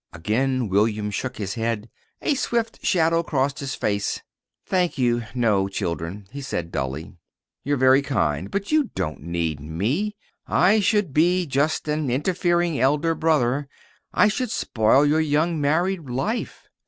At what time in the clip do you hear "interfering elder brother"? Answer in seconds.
12.09-13.67